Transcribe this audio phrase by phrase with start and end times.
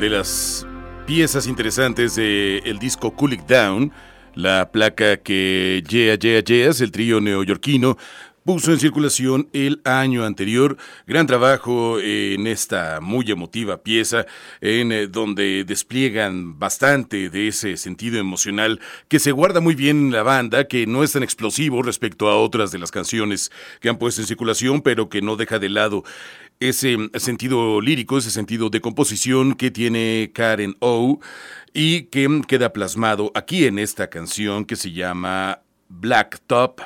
[0.00, 0.66] De las
[1.06, 3.92] piezas interesantes del el disco Cool Down,
[4.34, 7.98] la placa que Yeah Yeah Yeahs, el trío neoyorquino,
[8.44, 10.78] puso en circulación el año anterior.
[11.06, 14.24] Gran trabajo en esta muy emotiva pieza,
[14.62, 20.12] en eh, donde despliegan bastante de ese sentido emocional que se guarda muy bien en
[20.12, 23.98] la banda, que no es tan explosivo respecto a otras de las canciones que han
[23.98, 26.04] puesto en circulación, pero que no deja de lado
[26.60, 31.18] ese sentido lírico, ese sentido de composición que tiene Karen O
[31.72, 36.80] y que queda plasmado aquí en esta canción que se llama Black Top.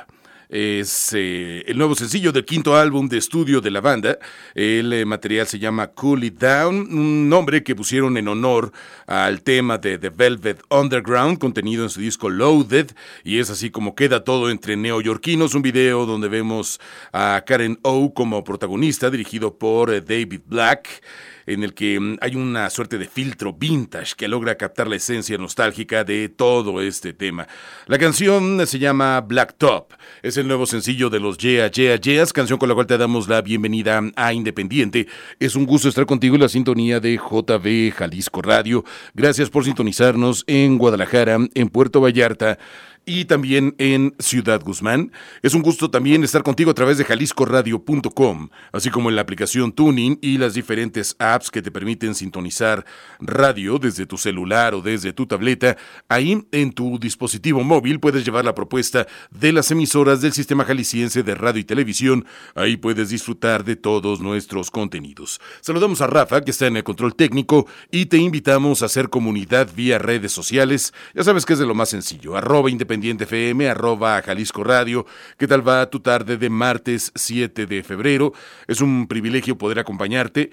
[0.49, 4.19] Es eh, el nuevo sencillo del quinto álbum de estudio de la banda.
[4.53, 8.71] El eh, material se llama Cool It Down, un nombre que pusieron en honor
[9.07, 12.91] al tema de The Velvet Underground contenido en su disco Loaded.
[13.23, 15.55] Y es así como queda todo entre neoyorquinos.
[15.55, 16.79] Un video donde vemos
[17.11, 21.01] a Karen O como protagonista, dirigido por eh, David Black
[21.45, 25.37] en el que mm, hay una suerte de filtro vintage que logra captar la esencia
[25.37, 27.47] nostálgica de todo este tema.
[27.87, 32.33] La canción se llama Black Top, es el nuevo sencillo de los Yeah Yeah Yeahs,
[32.33, 35.07] canción con la cual te damos la bienvenida a Independiente.
[35.39, 38.83] Es un gusto estar contigo en la sintonía de JB Jalisco Radio.
[39.13, 42.57] Gracias por sintonizarnos en Guadalajara, en Puerto Vallarta
[43.05, 45.11] y también en Ciudad Guzmán.
[45.41, 49.71] Es un gusto también estar contigo a través de jaliscoradio.com, así como en la aplicación
[49.71, 52.85] Tuning y las diferentes apps que te permiten sintonizar
[53.19, 55.77] radio desde tu celular o desde tu tableta.
[56.09, 61.21] Ahí en tu dispositivo móvil puedes llevar la propuesta de las emisoras del Sistema Jalisciense
[61.21, 62.25] de Radio y Televisión.
[62.55, 65.39] Ahí puedes disfrutar de todos nuestros contenidos.
[65.61, 69.69] Saludamos a Rafa, que está en el control técnico, y te invitamos a hacer comunidad
[69.75, 70.93] vía redes sociales.
[71.13, 75.05] Ya sabes que es de lo más sencillo, arroba independiente Independiente FM, arroba Jalisco Radio.
[75.37, 78.31] ¿Qué tal va tu tarde de martes 7 de febrero?
[78.67, 80.49] Es un privilegio poder acompañarte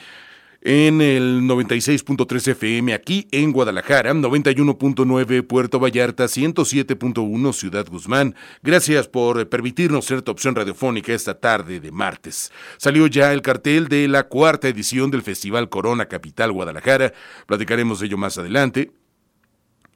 [0.60, 8.34] en el 96.3 FM aquí en Guadalajara, 91.9 Puerto Vallarta, 107.1 Ciudad Guzmán.
[8.60, 12.50] Gracias por permitirnos ser tu opción radiofónica esta tarde de martes.
[12.76, 17.12] Salió ya el cartel de la cuarta edición del Festival Corona Capital Guadalajara.
[17.46, 18.90] Platicaremos de ello más adelante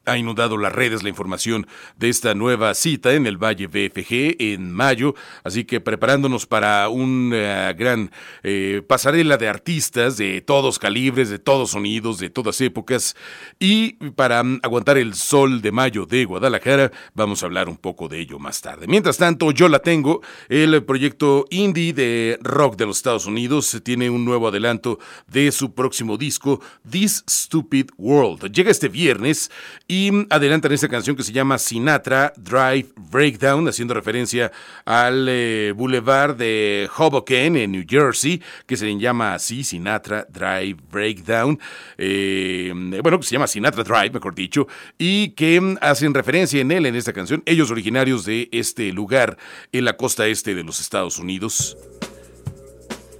[0.07, 1.67] ha inundado las redes la información
[1.97, 7.73] de esta nueva cita en el Valle BFG en mayo, así que preparándonos para una
[7.73, 8.11] gran
[8.43, 13.15] eh, pasarela de artistas de todos calibres, de todos sonidos, de todas épocas,
[13.59, 18.07] y para mm, aguantar el sol de mayo de Guadalajara, vamos a hablar un poco
[18.07, 18.87] de ello más tarde.
[18.87, 24.09] Mientras tanto, yo la tengo, el proyecto indie de rock de los Estados Unidos tiene
[24.09, 28.51] un nuevo adelanto de su próximo disco, This Stupid World.
[28.51, 29.51] Llega este viernes
[29.87, 34.51] y y adelantan esta canción que se llama Sinatra Drive Breakdown, haciendo referencia
[34.85, 41.59] al eh, boulevard de Hoboken en New Jersey, que se llama así, Sinatra Drive Breakdown.
[41.97, 42.71] Eh,
[43.01, 44.67] bueno, que se llama Sinatra Drive, mejor dicho,
[44.99, 49.35] y que hacen referencia en él, en esta canción, ellos originarios de este lugar
[49.71, 51.75] en la costa este de los Estados Unidos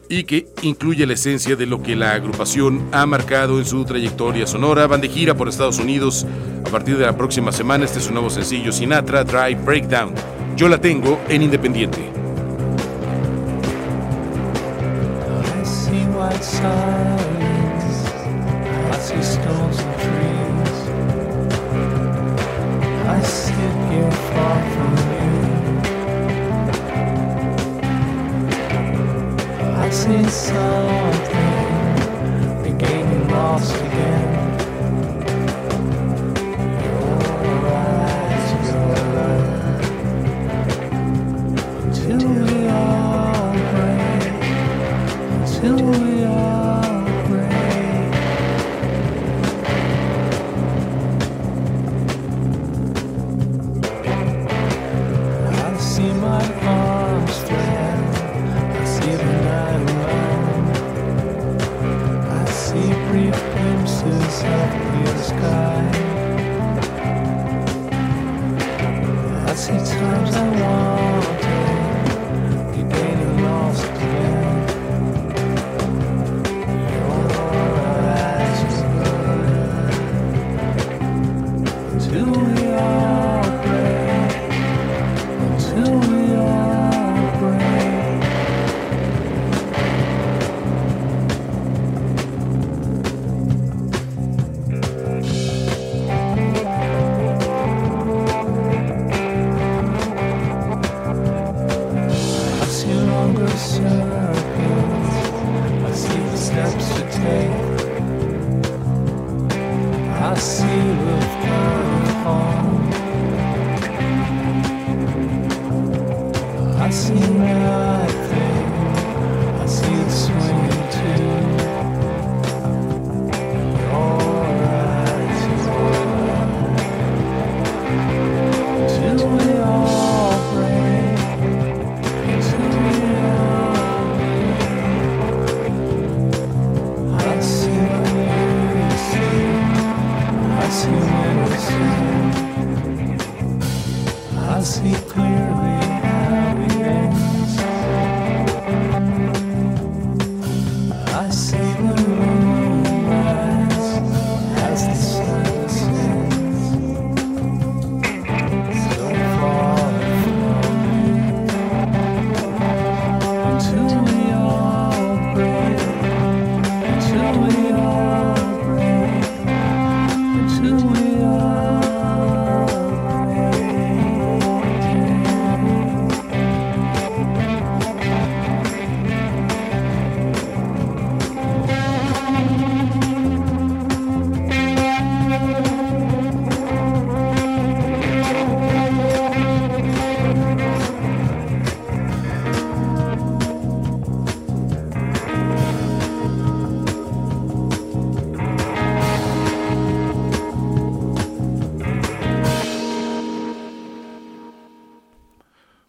[0.10, 4.48] y que incluye la esencia de lo que la agrupación ha marcado en su trayectoria
[4.48, 4.88] sonora.
[4.88, 6.26] Van de gira por Estados Unidos.
[6.66, 10.14] A partir de la próxima semana, este es su nuevo sencillo, Sinatra Drive Breakdown.
[10.56, 12.12] Yo la tengo en Independiente.
[30.08, 31.34] Missing something,
[32.64, 34.17] the getting lost again.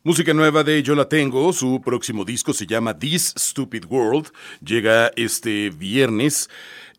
[0.09, 4.31] Música nueva de Yo la tengo, su próximo disco se llama This Stupid World,
[4.65, 6.49] llega este viernes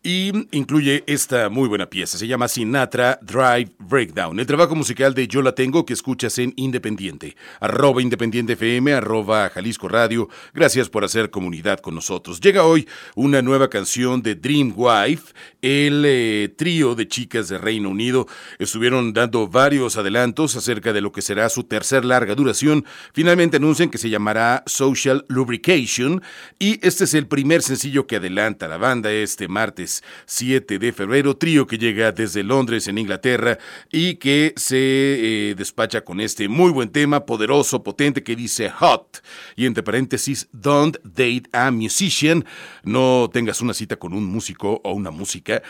[0.02, 2.16] y incluye esta muy buena pieza.
[2.16, 4.40] Se llama Sinatra Drive Breakdown.
[4.40, 7.36] El trabajo musical de Yo la tengo que escuchas en Independiente.
[7.60, 10.28] Arroba Independiente FM, arroba Jalisco Radio.
[10.54, 12.40] Gracias por hacer comunidad con nosotros.
[12.40, 15.34] Llega hoy una nueva canción de Dream Wife.
[15.60, 18.26] El eh, trío de chicas de Reino Unido
[18.58, 22.86] estuvieron dando varios adelantos acerca de lo que será su tercer larga duración.
[23.12, 26.22] Finalmente anuncian que se llamará Social Lubrication
[26.58, 29.89] y este es el primer sencillo que adelanta la banda este martes
[30.26, 33.58] 7 de febrero, trío que llega desde Londres en Inglaterra
[33.90, 39.22] y que se eh, despacha con este muy buen tema, poderoso, potente, que dice hot.
[39.56, 42.44] Y entre paréntesis, don't date a musician.
[42.84, 45.62] No tengas una cita con un músico o una música.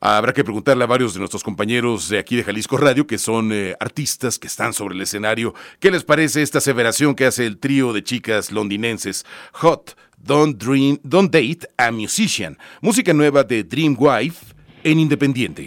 [0.00, 3.50] Habrá que preguntarle a varios de nuestros compañeros de aquí de Jalisco Radio, que son
[3.52, 7.58] eh, artistas que están sobre el escenario, qué les parece esta aseveración que hace el
[7.58, 13.96] trío de chicas londinenses Hot Don't, Dream, Don't Date a Musician, música nueva de Dream
[13.98, 15.66] Wife en Independiente.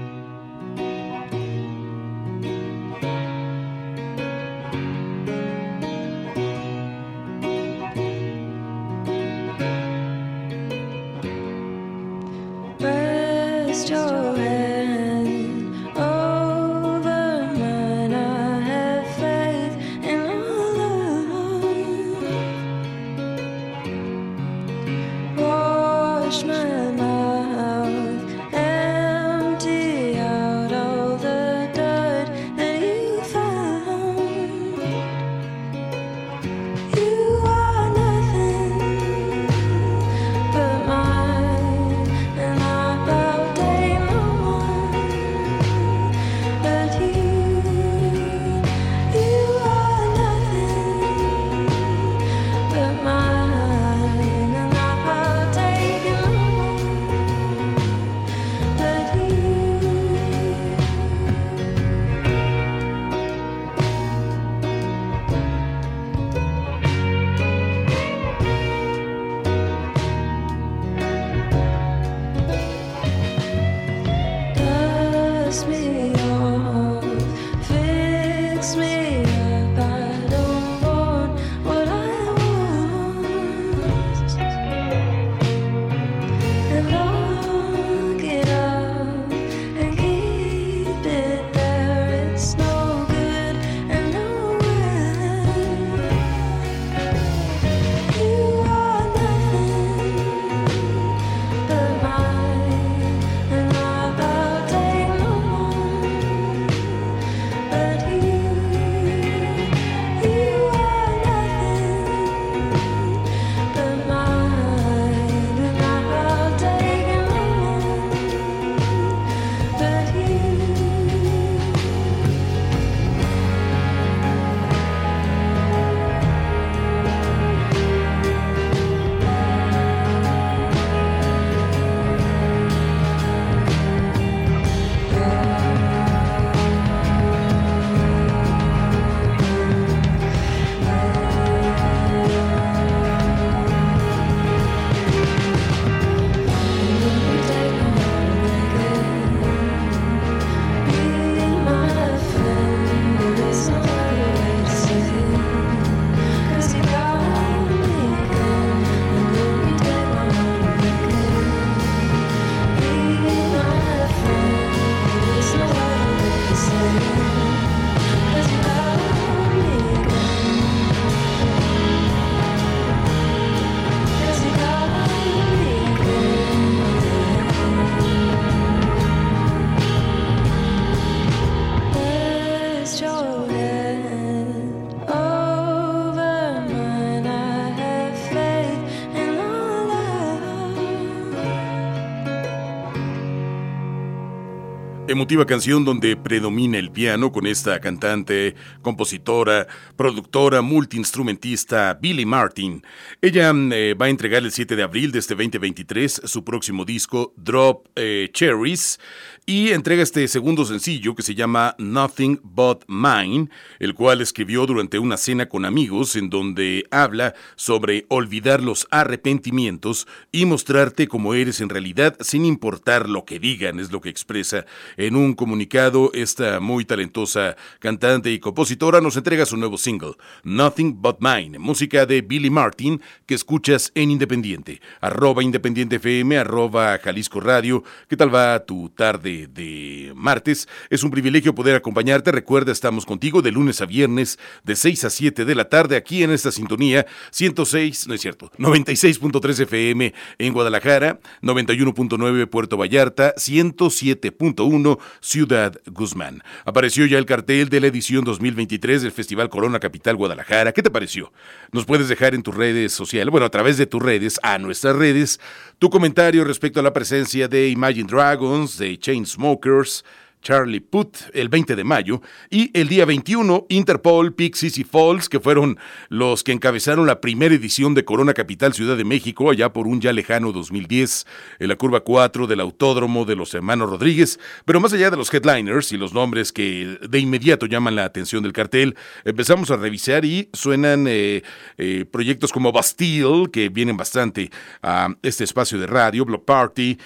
[195.11, 202.81] Emotiva canción donde predomina el piano con esta cantante, compositora, productora, multiinstrumentista Billy Martin.
[203.21, 207.33] Ella eh, va a entregar el 7 de abril de este 2023 su próximo disco
[207.35, 209.01] Drop eh, Cherries
[209.51, 214.97] y entrega este segundo sencillo que se llama Nothing But Mine, el cual escribió durante
[214.97, 221.59] una cena con amigos en donde habla sobre olvidar los arrepentimientos y mostrarte como eres
[221.59, 226.61] en realidad sin importar lo que digan, es lo que expresa en un comunicado esta
[226.61, 230.13] muy talentosa cantante y compositora nos entrega su nuevo single,
[230.45, 236.97] Nothing But Mine, música de Billy Martin que escuchas en Independiente, arroba Independiente FM, arroba
[236.99, 237.83] Jalisco Radio.
[238.07, 239.40] ¿Qué tal va tu tarde?
[239.47, 240.67] De, martes.
[240.89, 242.31] Es un privilegio poder acompañarte.
[242.31, 246.23] Recuerda, estamos contigo de lunes a viernes, de 6 a 7 de la tarde, aquí
[246.23, 254.99] en esta sintonía 106, no es cierto, 96.3 FM en Guadalajara, 91.9 Puerto Vallarta, 107.1
[255.19, 256.43] Ciudad Guzmán.
[256.65, 260.71] Apareció ya el cartel de la edición 2023 del Festival Corona Capital Guadalajara.
[260.71, 261.31] ¿Qué te pareció?
[261.71, 264.95] Nos puedes dejar en tus redes sociales, bueno, a través de tus redes, a nuestras
[264.95, 265.39] redes,
[265.79, 270.03] tu comentario respecto a la presencia de Imagine Dragons, de Chainsmokers,
[270.41, 275.39] Charlie Puth el 20 de mayo y el día 21 Interpol, Pixies y Falls, que
[275.39, 275.77] fueron
[276.09, 280.01] los que encabezaron la primera edición de Corona Capital Ciudad de México allá por un
[280.01, 281.27] ya lejano 2010
[281.59, 284.39] en la curva 4 del Autódromo de los Hermanos Rodríguez.
[284.65, 288.41] Pero más allá de los headliners y los nombres que de inmediato llaman la atención
[288.41, 291.43] del cartel, empezamos a revisar y suenan eh,
[291.77, 294.49] eh, proyectos como Bastille, que vienen bastante
[294.81, 296.97] a este espacio de radio, Block Party,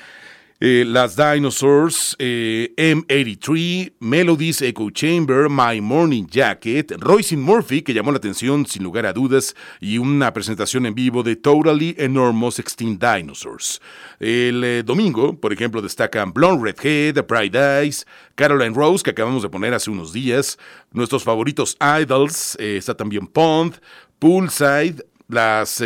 [0.61, 8.11] eh, las Dinosaurs, eh, M83, Melodies Echo Chamber, My Morning Jacket, Royce Murphy, que llamó
[8.11, 13.03] la atención sin lugar a dudas, y una presentación en vivo de Totally Enormous Extinct
[13.03, 13.81] Dinosaurs.
[14.17, 19.49] El eh, domingo, por ejemplo, destacan Blonde Redhead, Pride Eyes, Caroline Rose, que acabamos de
[19.49, 20.57] poner hace unos días,
[20.91, 23.75] nuestros favoritos Idols, está también Pond,
[24.19, 25.83] Poolside, las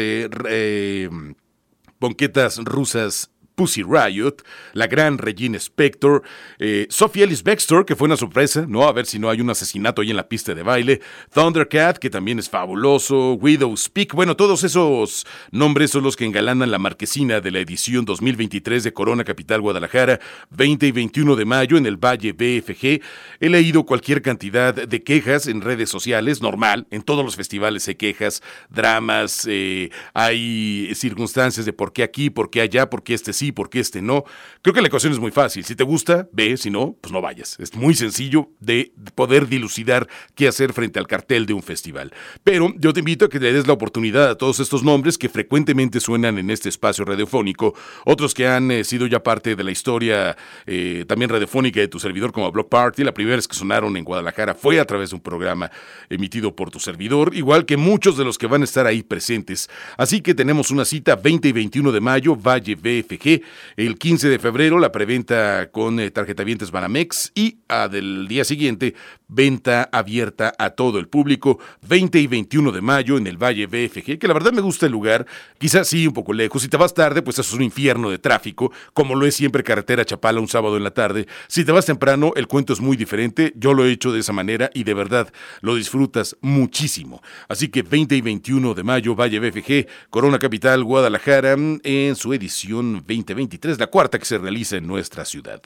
[2.00, 4.38] bonquetas rusas Pussy Riot,
[4.72, 6.24] la gran Regina Spector,
[6.60, 8.84] eh, Sophie Ellis Bextor, que fue una sorpresa, ¿no?
[8.88, 11.02] A ver si no hay un asesinato ahí en la pista de baile,
[11.34, 16.72] Thundercat, que también es fabuloso, Widow Speak, bueno, todos esos nombres son los que engalanan
[16.72, 21.76] la marquesina de la edición 2023 de Corona Capital Guadalajara, 20 y 21 de mayo
[21.76, 23.02] en el Valle BFG.
[23.42, 27.96] He leído cualquier cantidad de quejas en redes sociales, normal, en todos los festivales hay
[27.96, 33.34] quejas, dramas, eh, hay circunstancias de por qué aquí, por qué allá, por qué este
[33.34, 34.24] sí por qué este no.
[34.62, 35.64] Creo que la ecuación es muy fácil.
[35.64, 37.58] Si te gusta, ve, si no, pues no vayas.
[37.60, 42.14] Es muy sencillo de poder dilucidar qué hacer frente al cartel de un festival.
[42.44, 45.30] Pero yo te invito a que le des la oportunidad a todos estos nombres que
[45.30, 47.74] frecuentemente suenan en este espacio radiofónico,
[48.06, 52.00] otros que han eh, sido ya parte de la historia eh, también radiofónica de tu
[52.00, 53.04] servidor como Block Party.
[53.04, 55.72] La primera vez que sonaron en Guadalajara fue a través de un programa
[56.10, 59.70] emitido por tu servidor, igual que muchos de los que van a estar ahí presentes.
[59.98, 63.39] Así que tenemos una cita 20 y 21 de mayo, Valle BFG,
[63.78, 68.96] el 15 de febrero la preventa con eh, tarjetavientes Banamex y a del día siguiente
[69.28, 74.18] venta abierta a todo el público 20 y 21 de mayo en el Valle BFG,
[74.18, 75.26] que la verdad me gusta el lugar,
[75.60, 78.72] quizás sí un poco lejos, si te vas tarde pues es un infierno de tráfico,
[78.94, 82.34] como lo es siempre carretera Chapala un sábado en la tarde, si te vas temprano
[82.36, 85.32] el cuento es muy diferente, yo lo he hecho de esa manera y de verdad
[85.62, 87.22] lo disfrutas muchísimo.
[87.48, 93.04] Así que 20 y 21 de mayo Valle BFG, Corona Capital Guadalajara en su edición
[93.06, 95.62] 20 2023, la cuarta que se realiza en nuestra ciudad.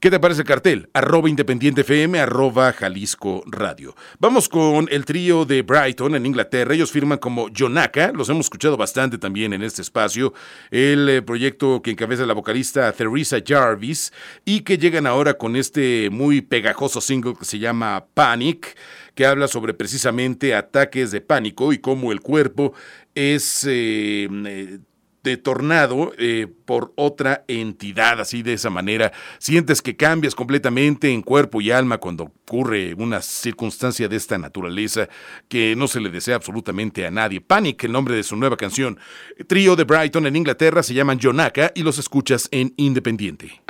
[0.00, 0.88] ¿Qué te parece el cartel?
[0.94, 3.94] Arroba Independiente FM, arroba Jalisco Radio.
[4.18, 6.74] Vamos con el trío de Brighton en Inglaterra.
[6.74, 10.34] Ellos firman como Jonaka, los hemos escuchado bastante también en este espacio.
[10.72, 14.12] El eh, proyecto que encabeza la vocalista Theresa Jarvis
[14.44, 18.76] y que llegan ahora con este muy pegajoso single que se llama Panic,
[19.14, 22.72] que habla sobre precisamente ataques de pánico y cómo el cuerpo
[23.14, 24.78] es eh, eh,
[25.22, 29.12] de tornado eh, por otra entidad, así de esa manera.
[29.38, 35.08] Sientes que cambias completamente en cuerpo y alma cuando ocurre una circunstancia de esta naturaleza
[35.48, 37.40] que no se le desea absolutamente a nadie.
[37.40, 38.98] Panic, el nombre de su nueva canción.
[39.46, 43.62] Trío de Brighton en Inglaterra se llaman Jonaka y los escuchas en Independiente.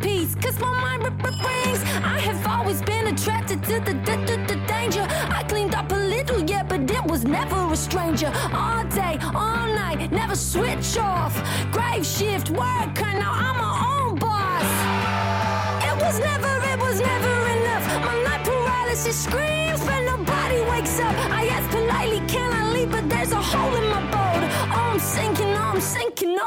[0.00, 0.34] Peace.
[0.36, 1.02] Cause my mind
[1.70, 1.82] rings.
[2.02, 5.06] I have always been attracted to the, the, the, the danger.
[5.10, 8.32] I cleaned up a little, yeah, but it was never a stranger.
[8.52, 11.34] All day, all night, never switch off.
[11.70, 13.89] Grave shift, work, and now I'm my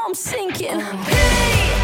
[0.06, 0.68] I'm sinking.
[0.72, 0.80] Oh.
[0.80, 1.83] Hey,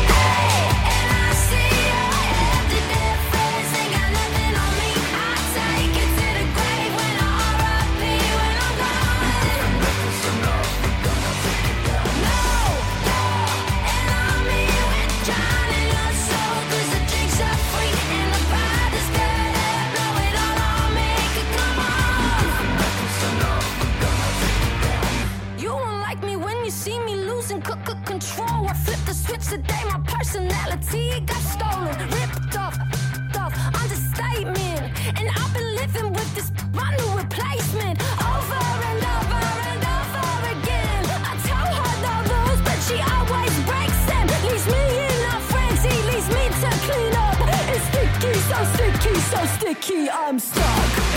[29.39, 32.77] Today my personality got stolen, ripped off,
[33.37, 34.91] off, understatement.
[35.19, 41.03] And I've been living with this my new replacement over and over and over again.
[41.25, 44.27] I tell her the rules, but she always breaks them.
[44.51, 47.39] Leaves me in a frenzy, leaves me to clean up.
[47.71, 51.10] It's sticky, so sticky, so sticky, I'm stuck.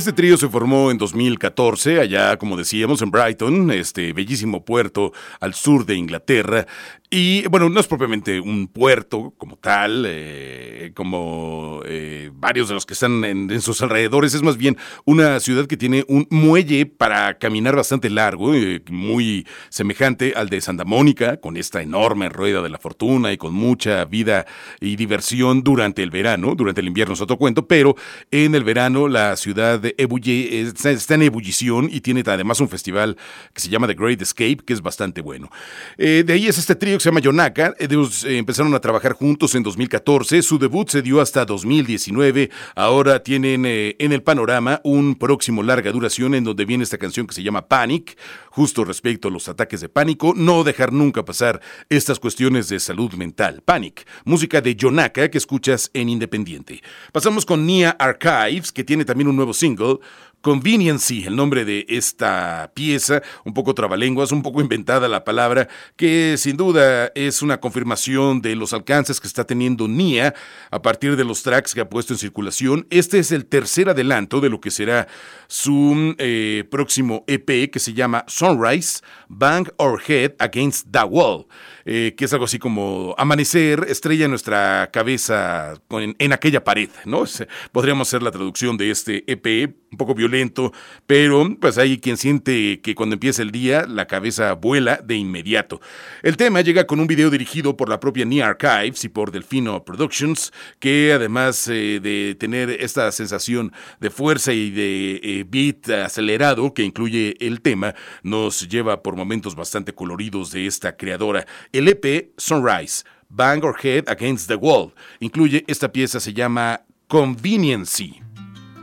[0.00, 5.52] Este trío se formó en 2014, allá, como decíamos, en Brighton, este bellísimo puerto al
[5.52, 6.66] sur de Inglaterra,
[7.12, 12.86] y bueno, no es propiamente un puerto como tal, eh, como eh, varios de los
[12.86, 17.36] que están en, sus alrededores, es más bien una ciudad que tiene un muelle para
[17.36, 22.68] caminar bastante largo, eh, muy semejante al de Santa Mónica, con esta enorme rueda de
[22.68, 24.46] la fortuna y con mucha vida
[24.80, 27.96] y diversión durante el verano, durante el invierno es otro cuento, pero
[28.30, 33.16] en el verano la ciudad Ebulle está, en ebullición y tiene además un festival
[33.52, 35.50] que se llama The Great Escape, que es bastante bueno.
[35.98, 37.74] de ahí es este trío se llama Yonaka.
[37.78, 40.42] Ellos eh, empezaron a trabajar juntos en 2014.
[40.42, 42.50] Su debut se dio hasta 2019.
[42.74, 47.26] Ahora tienen eh, en el panorama un próximo larga duración en donde viene esta canción
[47.26, 48.16] que se llama Panic,
[48.50, 50.34] justo respecto a los ataques de pánico.
[50.36, 53.62] No dejar nunca pasar estas cuestiones de salud mental.
[53.64, 56.82] Panic, música de Yonaka que escuchas en Independiente.
[57.12, 59.98] Pasamos con Nia Archives, que tiene también un nuevo single.
[60.40, 66.36] Conveniency, el nombre de esta pieza, un poco trabalenguas, un poco inventada la palabra, que
[66.38, 70.34] sin duda es una confirmación de los alcances que está teniendo Nia
[70.70, 72.86] a partir de los tracks que ha puesto en circulación.
[72.88, 75.08] Este es el tercer adelanto de lo que será
[75.46, 81.46] su eh, próximo EP que se llama Sunrise, Bang Our Head Against the Wall.
[81.92, 87.24] Eh, que es algo así como amanecer, estrella nuestra cabeza en, aquella pared, ¿no?
[87.72, 90.72] podríamos hacer la traducción de este EP, un poco violento,
[91.08, 95.80] pero pues hay quien siente que cuando empieza el día la cabeza vuela de inmediato.
[96.22, 99.84] El tema llega con un video dirigido por la propia Nia Archives y por Delfino
[99.84, 106.72] Productions, que además eh, de tener esta sensación de fuerza y de eh, beat acelerado
[106.72, 111.46] que incluye el tema, nos lleva por momentos bastante coloridos de esta creadora.
[111.80, 118.20] El EP Sunrise, Bang or Head Against the Wall, incluye esta pieza, se llama Conveniency.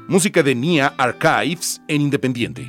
[0.07, 2.67] Música de Nia Archives en Independiente.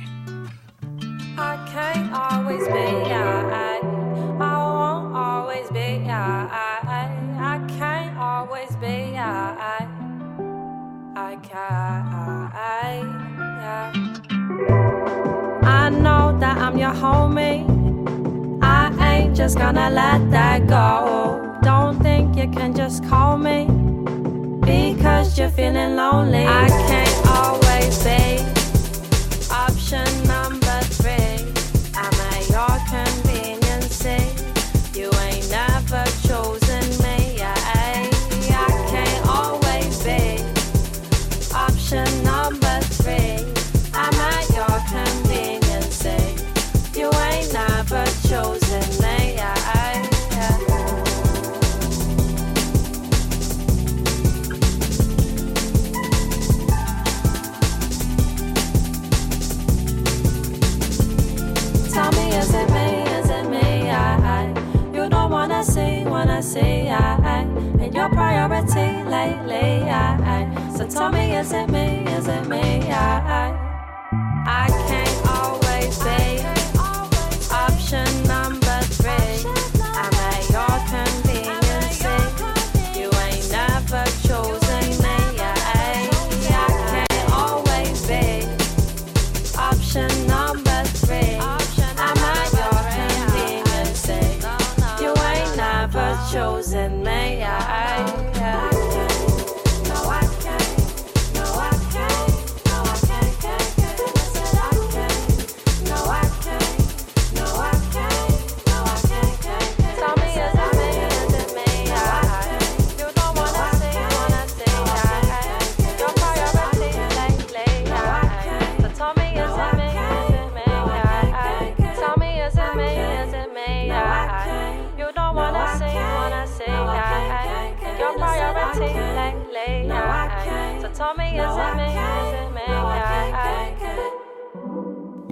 [15.63, 17.78] I know that I'm your homie.
[19.29, 21.57] Ain't just gonna let that go.
[21.61, 23.65] Don't think you can just call me
[24.61, 26.45] because you're feeling lonely.
[26.45, 28.39] I can't always be
[29.51, 30.28] option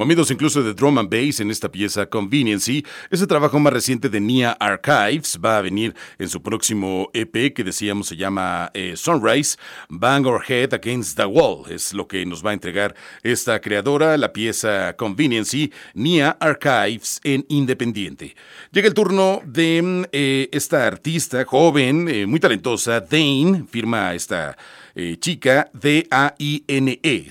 [0.09, 2.85] Incluso de drum and bass en esta pieza Conveniency.
[3.11, 7.61] Ese trabajo más reciente de Nia Archives va a venir en su próximo EP que
[7.61, 9.57] decíamos se llama eh, Sunrise.
[9.89, 14.15] Bang Our Head Against the Wall es lo que nos va a entregar esta creadora,
[14.15, 18.33] la pieza Conveniency, Nia Archives en Independiente.
[18.71, 24.57] Llega el turno de mm, eh, esta artista joven, eh, muy talentosa, Dane, firma esta
[24.99, 27.29] eh, chica, D-A-I-N-E,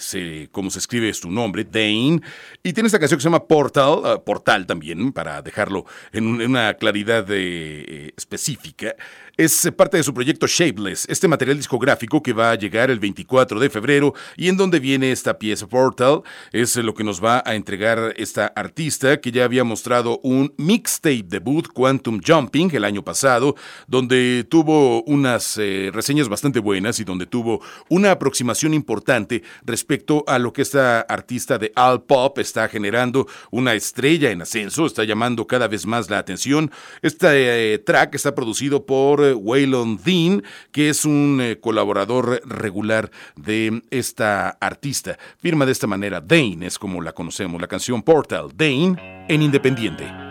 [0.52, 2.20] como se escribe su nombre, Dane,
[2.62, 6.74] y tiene esta canción que se llama Portal, ah, Portal también, para dejarlo en una
[6.74, 8.94] claridad eh, eh, específica.
[9.38, 13.60] Es parte de su proyecto Shapeless, este material discográfico que va a llegar el 24
[13.60, 16.22] de febrero y en donde viene esta pieza Portal,
[16.52, 21.24] es lo que nos va a entregar esta artista que ya había mostrado un mixtape
[21.26, 27.26] debut Quantum Jumping el año pasado, donde tuvo unas eh, reseñas bastante buenas y donde
[27.26, 33.26] tuvo una aproximación importante respecto a lo que esta artista de All Pop está generando,
[33.50, 36.70] una estrella en ascenso, está llamando cada vez más la atención.
[37.02, 43.82] Este eh, track está producido por Waylon Dean, que es un eh, colaborador regular de
[43.90, 45.18] esta artista.
[45.38, 50.25] Firma de esta manera, Dane es como la conocemos, la canción Portal, Dane en Independiente.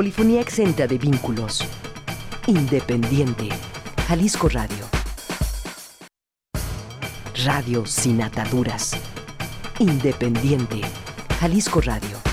[0.00, 1.62] Polifonía exenta de vínculos.
[2.46, 3.50] Independiente.
[4.08, 4.86] Jalisco Radio.
[7.44, 8.92] Radio sin ataduras.
[9.78, 10.80] Independiente.
[11.38, 12.29] Jalisco Radio.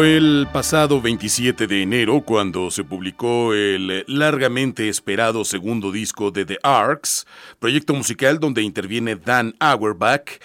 [0.00, 6.46] Fue el pasado 27 de enero cuando se publicó el largamente esperado segundo disco de
[6.46, 7.26] The Arcs,
[7.58, 10.40] proyecto musical donde interviene Dan Auerbach,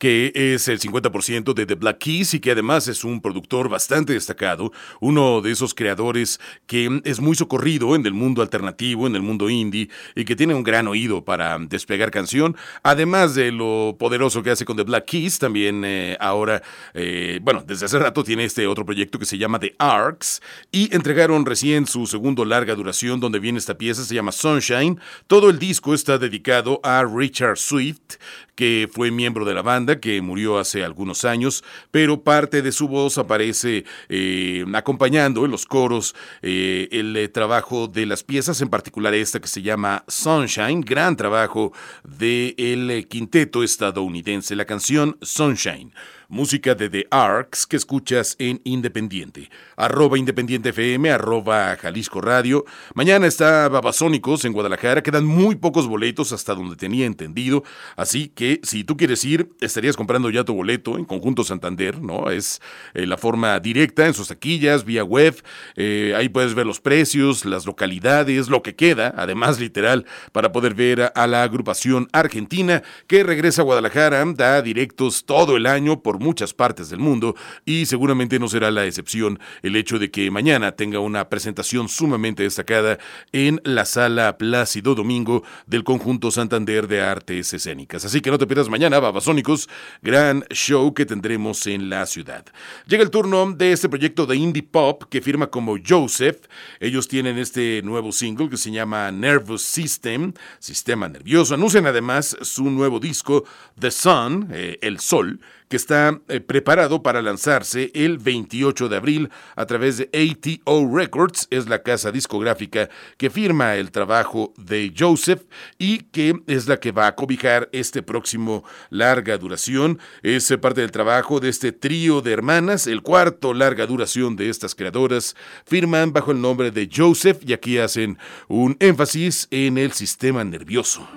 [0.00, 4.14] que es el 50% de The Black Keys y que además es un productor bastante
[4.14, 9.20] destacado, uno de esos creadores que es muy socorrido en el mundo alternativo, en el
[9.20, 14.42] mundo indie y que tiene un gran oído para desplegar canción, además de lo poderoso
[14.42, 16.62] que hace con The Black Keys, también eh, ahora,
[16.94, 20.40] eh, bueno, desde hace rato tiene este otro proyecto que se llama The Arcs
[20.72, 24.98] y entregaron recién su segundo larga duración donde viene esta pieza, se llama Sunshine.
[25.26, 28.16] Todo el disco está dedicado a Richard Swift,
[28.60, 32.88] que fue miembro de la banda, que murió hace algunos años, pero parte de su
[32.88, 38.68] voz aparece eh, acompañando en los coros eh, el eh, trabajo de las piezas, en
[38.68, 41.72] particular esta que se llama Sunshine, gran trabajo
[42.04, 45.94] del quinteto estadounidense, la canción Sunshine
[46.30, 49.50] música de The Arcs que escuchas en Independiente.
[49.76, 52.64] Arroba Independiente FM, arroba Jalisco Radio.
[52.94, 55.02] Mañana está Babasónicos en Guadalajara.
[55.02, 57.64] Quedan muy pocos boletos hasta donde tenía entendido.
[57.96, 62.30] Así que si tú quieres ir, estarías comprando ya tu boleto en Conjunto Santander, ¿no?
[62.30, 62.62] Es
[62.94, 65.34] eh, la forma directa en sus taquillas, vía web.
[65.74, 70.74] Eh, ahí puedes ver los precios, las localidades, lo que queda, además literal, para poder
[70.74, 76.02] ver a, a la agrupación argentina que regresa a Guadalajara, da directos todo el año
[76.02, 80.30] por muchas partes del mundo y seguramente no será la excepción el hecho de que
[80.30, 82.98] mañana tenga una presentación sumamente destacada
[83.32, 88.04] en la sala Plácido Domingo del conjunto Santander de Artes Escénicas.
[88.04, 89.68] Así que no te pierdas mañana, Babasónicos,
[90.02, 92.44] gran show que tendremos en la ciudad.
[92.86, 96.46] Llega el turno de este proyecto de indie pop que firma como Joseph.
[96.78, 101.54] Ellos tienen este nuevo single que se llama Nervous System, Sistema Nervioso.
[101.54, 103.44] Anuncian además su nuevo disco
[103.78, 105.40] The Sun, eh, El Sol,
[105.70, 111.46] que está eh, preparado para lanzarse el 28 de abril a través de ATO Records,
[111.50, 115.44] es la casa discográfica que firma el trabajo de Joseph
[115.78, 120.00] y que es la que va a cobijar este próximo larga duración.
[120.24, 124.50] Es eh, parte del trabajo de este trío de hermanas, el cuarto larga duración de
[124.50, 125.36] estas creadoras.
[125.66, 128.18] Firman bajo el nombre de Joseph y aquí hacen
[128.48, 131.08] un énfasis en el sistema nervioso.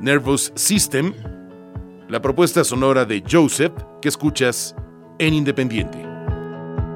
[0.00, 1.12] Nervous System,
[2.08, 4.74] la propuesta sonora de Joseph que escuchas
[5.18, 5.98] en Independiente.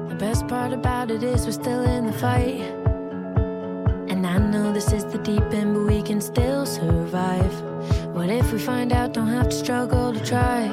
[0.07, 2.61] The best part about it is we're still in the fight.
[4.09, 7.51] And I know this is the deep end, but we can still survive.
[8.13, 10.67] What if we find out, don't have to struggle to try?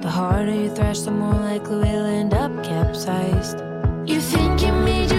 [0.00, 3.58] The harder you thrash, the more likely we'll end up capsized.
[4.06, 5.17] You think you made your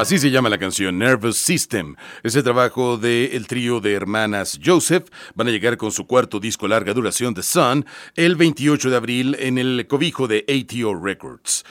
[0.00, 1.94] Así se llama la canción Nervous System.
[2.22, 5.10] Es el trabajo del trío de hermanas Joseph.
[5.34, 7.84] Van a llegar con su cuarto disco larga duración The Sun
[8.16, 11.66] el 28 de abril en el cobijo de ATO Records.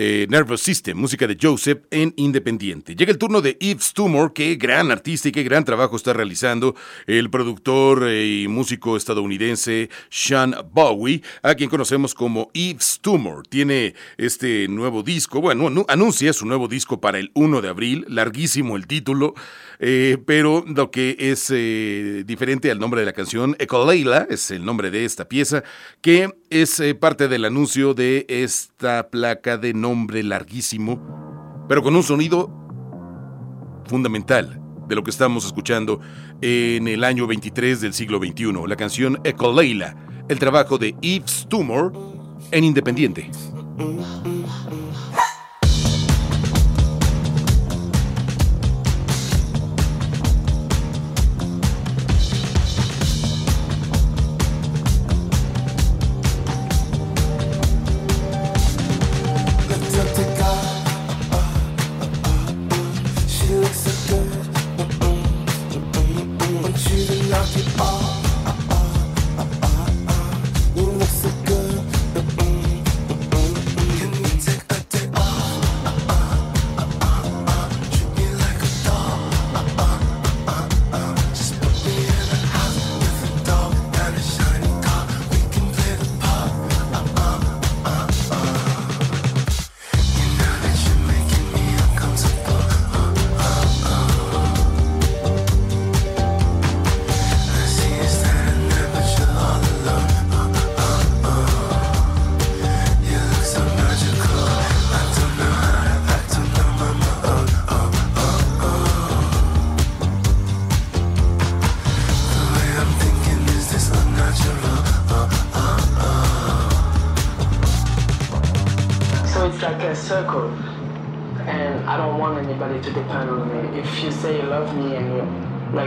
[0.00, 2.94] Eh, Nervous System, música de Joseph en Independiente.
[2.94, 6.76] Llega el turno de Yves Tumor, qué gran artista y qué gran trabajo está realizando
[7.08, 13.44] el productor eh, y músico estadounidense Sean Bowie, a quien conocemos como Yves Tumor.
[13.48, 18.04] Tiene este nuevo disco, bueno, anu- anuncia su nuevo disco para el 1 de abril,
[18.06, 19.34] larguísimo el título,
[19.78, 24.64] eh, pero lo que es eh, diferente al nombre de la canción, Ecoleila, es el
[24.64, 25.62] nombre de esta pieza,
[26.00, 32.02] que es eh, parte del anuncio de esta placa de nombre larguísimo, pero con un
[32.02, 32.50] sonido
[33.86, 36.00] fundamental de lo que estamos escuchando
[36.40, 39.96] en el año 23 del siglo XXI, la canción Ecoleila,
[40.28, 41.92] el trabajo de Yves Tumor
[42.50, 43.30] en Independiente.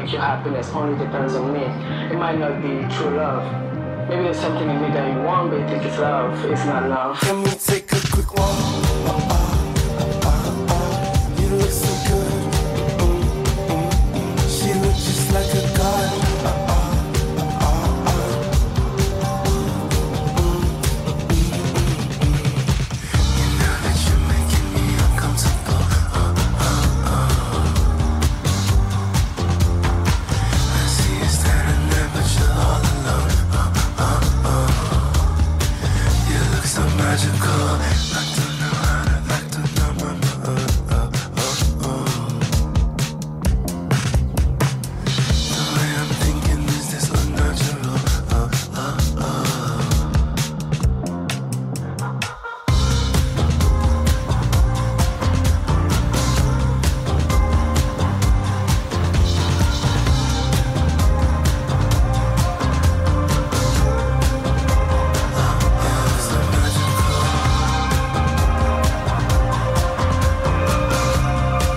[0.02, 3.45] Like your happiness only depends on me, it might not be true love.
[4.10, 6.43] Maybe there's something in me that you want, but you think it's love.
[6.45, 7.91] It's not love.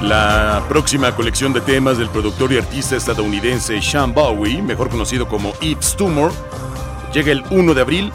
[0.09, 5.55] La próxima colección de temas del productor y artista estadounidense Sean Bowie, mejor conocido como
[5.61, 6.31] Yves Tumor,
[7.15, 8.13] llega el 1 de abril.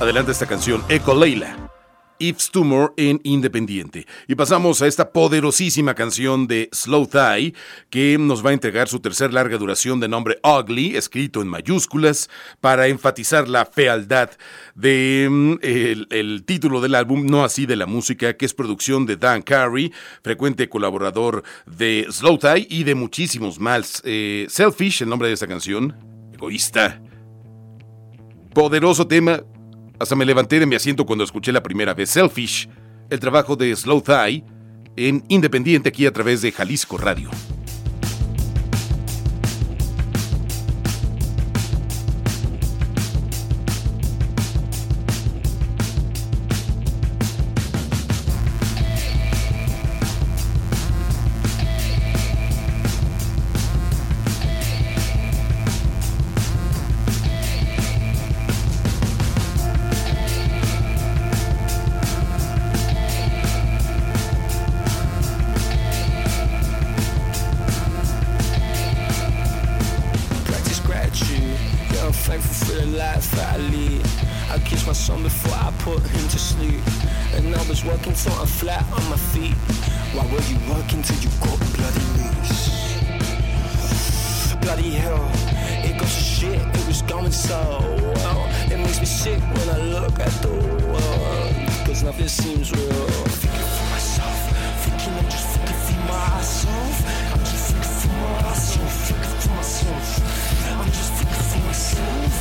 [0.00, 1.67] Adelanta esta canción Echo Leila.
[2.18, 4.06] Yves Tumor en Independiente.
[4.26, 7.54] Y pasamos a esta poderosísima canción de Slow Thigh,
[7.90, 12.30] que nos va a entregar su tercer larga duración de nombre Ugly, escrito en mayúsculas,
[12.60, 14.30] para enfatizar la fealdad
[14.74, 19.42] de mm, título del álbum, no así de la música, que es producción de Dan
[19.42, 19.92] Carey,
[20.22, 24.02] frecuente colaborador de Slow Thigh y de muchísimos más.
[24.04, 25.94] Eh, Selfish, el nombre de esta canción,
[26.32, 27.00] egoísta.
[28.54, 29.42] Poderoso tema,
[29.98, 32.68] hasta me levanté de mi asiento cuando escuché la primera vez Selfish,
[33.10, 34.44] el trabajo de Slow Thigh,
[34.96, 37.30] en Independiente aquí a través de Jalisco Radio.
[89.40, 90.48] When I look at the
[90.88, 91.54] world.
[91.86, 93.06] Cause nothing seems real.
[93.40, 94.38] Thinking for myself,
[94.84, 96.96] thinking I'm just thinking for myself.
[97.32, 98.12] I'm just thinking for
[98.44, 100.06] myself, thinking for myself.
[100.78, 102.32] I'm just thinking for myself.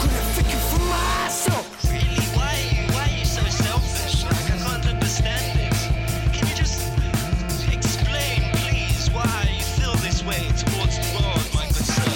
[0.00, 1.64] Could I thinking for myself?
[1.90, 2.26] Really?
[2.36, 4.24] Why are you, why are you so selfish?
[4.24, 5.78] Like, I can't understand this.
[6.34, 6.78] Can you just
[7.72, 12.10] explain, please, why you feel this way towards the world, my good sir?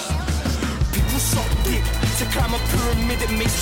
[0.90, 1.84] People so big
[2.18, 3.61] to climb a pyramid, it makes you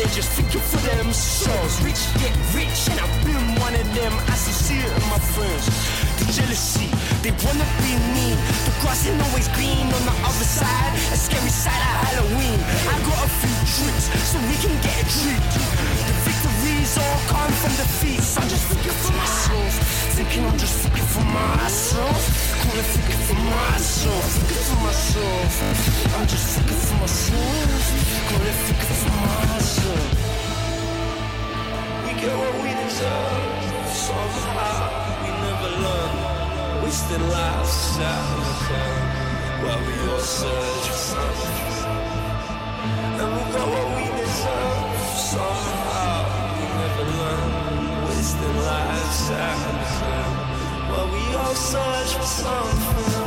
[0.00, 1.76] they're just thinking for themselves.
[1.84, 4.12] Rich get rich, and I've been one of them.
[4.32, 5.68] I see it in my friends.
[6.16, 6.88] The jealousy,
[7.20, 8.32] they wanna be me.
[8.64, 10.92] The grass ain't always green on the other side.
[11.12, 12.58] A scary side of Halloween.
[12.88, 15.44] I got a few tricks so we can get a treat.
[16.08, 18.38] The victories all come from defeats.
[18.40, 19.72] I'm just thinking for myself.
[20.16, 22.22] Thinking I'm just for myself.
[22.62, 24.24] Calling thinking for myself.
[24.36, 25.52] Thinking for myself.
[26.14, 27.82] I'm just thinking for myself.
[28.28, 30.08] Calling thinking for myself.
[32.04, 33.90] We get what we deserve.
[34.06, 34.78] Somehow
[35.22, 36.14] we never learn.
[36.82, 38.60] Wasted lives out
[39.62, 41.30] while we all search for.
[43.20, 45.00] And we got what we deserve.
[45.30, 46.18] Somehow
[46.56, 47.50] we never learn.
[48.06, 49.79] Wasted lives out
[51.34, 53.19] all search for something.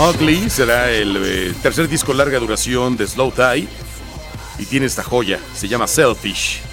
[0.00, 3.68] Ugly será el eh, tercer disco larga duración de Slow Thigh.
[4.58, 6.69] y tiene esta joya, se llama Selfish.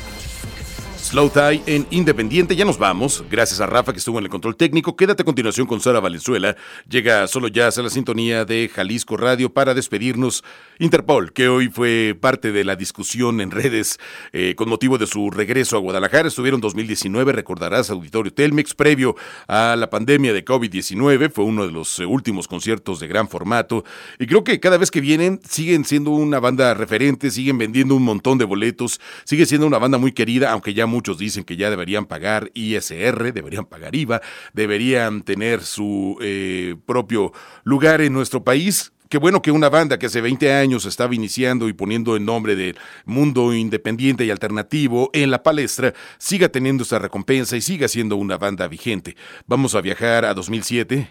[1.08, 2.54] Slow Tie en Independiente.
[2.54, 3.24] Ya nos vamos.
[3.32, 4.98] Gracias a Rafa que estuvo en el control técnico.
[4.98, 6.58] Quédate a continuación con Sara Valenzuela.
[6.90, 10.44] Llega solo ya a la sintonía de Jalisco Radio para despedirnos.
[10.80, 14.00] Interpol, que hoy fue parte de la discusión en redes
[14.34, 16.28] eh, con motivo de su regreso a Guadalajara.
[16.28, 19.16] Estuvieron 2019, recordarás, Auditorio Telmex, previo
[19.48, 21.32] a la pandemia de COVID-19.
[21.32, 23.86] Fue uno de los eh, últimos conciertos de gran formato.
[24.20, 28.04] Y creo que cada vez que vienen siguen siendo una banda referente, siguen vendiendo un
[28.04, 31.70] montón de boletos, sigue siendo una banda muy querida, aunque ya muchos dicen que ya
[31.70, 34.20] deberían pagar ISR, deberían pagar IVA,
[34.54, 37.34] deberían tener su eh, propio
[37.64, 38.94] lugar en nuestro país.
[39.10, 42.56] Qué bueno que una banda que hace 20 años estaba iniciando y poniendo el nombre
[42.56, 42.76] de
[43.06, 48.40] mundo independiente y alternativo en la palestra siga teniendo esa recompensa y siga siendo una
[48.40, 49.16] banda vigente.
[49.46, 51.08] Vamos a viajar a 2007.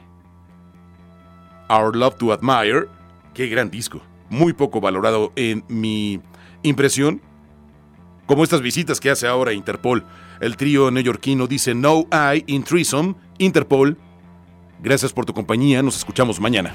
[1.70, 2.88] Our Love to Admire.
[3.34, 4.02] Qué gran disco.
[4.30, 6.20] Muy poco valorado en mi
[6.64, 7.22] impresión.
[8.26, 10.04] Como estas visitas que hace ahora Interpol.
[10.40, 13.14] El trío neoyorquino dice No I in Threesome.
[13.38, 13.96] Interpol.
[14.82, 15.82] Gracias por tu compañía.
[15.82, 16.74] Nos escuchamos mañana.